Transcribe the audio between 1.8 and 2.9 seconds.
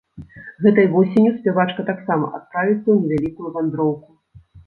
таксама адправіцца